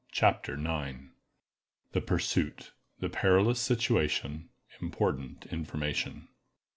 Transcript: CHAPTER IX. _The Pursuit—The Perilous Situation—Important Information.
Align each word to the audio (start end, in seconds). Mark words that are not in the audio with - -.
CHAPTER 0.11 0.53
IX. 0.55 1.09
_The 1.93 2.03
Pursuit—The 2.03 3.09
Perilous 3.09 3.59
Situation—Important 3.59 5.45
Information. 5.51 6.27